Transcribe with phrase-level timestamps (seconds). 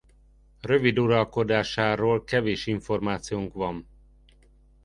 [0.61, 3.87] Rövid uralkodásáról kevés információnk van.